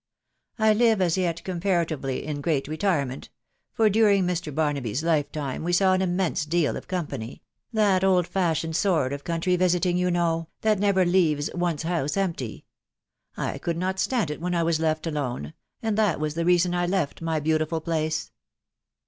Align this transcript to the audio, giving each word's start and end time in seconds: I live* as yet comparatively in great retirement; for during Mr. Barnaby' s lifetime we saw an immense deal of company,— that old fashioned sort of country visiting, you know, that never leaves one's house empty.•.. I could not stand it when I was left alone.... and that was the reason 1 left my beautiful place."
I 0.57 0.73
live* 0.73 0.99
as 0.99 1.15
yet 1.15 1.43
comparatively 1.43 2.25
in 2.25 2.41
great 2.41 2.67
retirement; 2.67 3.29
for 3.71 3.87
during 3.87 4.25
Mr. 4.25 4.51
Barnaby' 4.51 4.93
s 4.93 5.03
lifetime 5.03 5.63
we 5.63 5.71
saw 5.73 5.93
an 5.93 6.01
immense 6.01 6.43
deal 6.43 6.75
of 6.75 6.87
company,— 6.87 7.43
that 7.71 8.03
old 8.03 8.25
fashioned 8.25 8.75
sort 8.75 9.13
of 9.13 9.23
country 9.23 9.55
visiting, 9.57 9.97
you 9.97 10.09
know, 10.09 10.47
that 10.61 10.79
never 10.79 11.05
leaves 11.05 11.51
one's 11.53 11.83
house 11.83 12.17
empty.•.. 12.17 12.65
I 13.43 13.59
could 13.59 13.77
not 13.77 13.99
stand 13.99 14.31
it 14.31 14.41
when 14.41 14.55
I 14.55 14.63
was 14.63 14.79
left 14.79 15.05
alone.... 15.05 15.53
and 15.83 15.95
that 15.99 16.19
was 16.19 16.33
the 16.33 16.45
reason 16.45 16.71
1 16.71 16.89
left 16.89 17.21
my 17.21 17.39
beautiful 17.39 17.79
place." 17.79 18.31